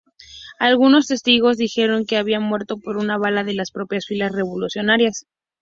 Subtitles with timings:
[0.57, 5.27] Algunos testigos dijeron que había muerto por una bala de las propias filas revolucionarias.